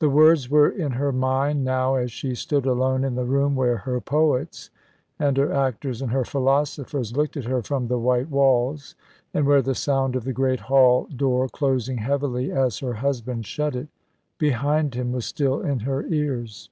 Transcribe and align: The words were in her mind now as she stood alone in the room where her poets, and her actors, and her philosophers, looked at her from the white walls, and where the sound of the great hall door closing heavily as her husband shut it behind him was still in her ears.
The 0.00 0.10
words 0.10 0.50
were 0.50 0.68
in 0.68 0.90
her 0.98 1.12
mind 1.12 1.62
now 1.62 1.94
as 1.94 2.10
she 2.10 2.34
stood 2.34 2.66
alone 2.66 3.04
in 3.04 3.14
the 3.14 3.24
room 3.24 3.54
where 3.54 3.76
her 3.76 4.00
poets, 4.00 4.70
and 5.20 5.36
her 5.36 5.52
actors, 5.52 6.02
and 6.02 6.10
her 6.10 6.24
philosophers, 6.24 7.16
looked 7.16 7.36
at 7.36 7.44
her 7.44 7.62
from 7.62 7.86
the 7.86 7.96
white 7.96 8.28
walls, 8.28 8.96
and 9.32 9.46
where 9.46 9.62
the 9.62 9.76
sound 9.76 10.16
of 10.16 10.24
the 10.24 10.32
great 10.32 10.58
hall 10.62 11.06
door 11.14 11.48
closing 11.48 11.98
heavily 11.98 12.50
as 12.50 12.80
her 12.80 12.94
husband 12.94 13.46
shut 13.46 13.76
it 13.76 13.86
behind 14.36 14.96
him 14.96 15.12
was 15.12 15.26
still 15.26 15.60
in 15.60 15.78
her 15.78 16.04
ears. 16.06 16.68